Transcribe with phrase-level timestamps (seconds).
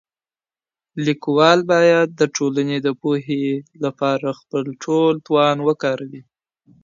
[1.05, 3.45] ليکوال بايد د ټولني د پوهي
[3.83, 6.21] لپاره خپل ټول توان وکاروي.